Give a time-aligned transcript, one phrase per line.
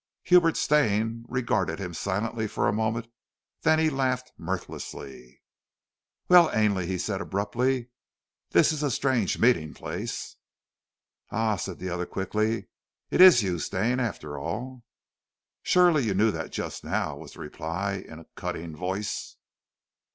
[0.23, 3.07] Hubert Stane regarded him silently for a moment,
[3.61, 5.43] then he laughed mirthlessly.
[6.27, 7.89] "Well, Ainley," he said abruptly,
[8.49, 10.37] "this is a strange meeting place."
[11.29, 12.67] "Ah!" said the other quickly.
[13.11, 14.83] "It is you, Stane, after all!"
[15.61, 19.35] "Surely you knew that just now?" was the reply in a cutting voice.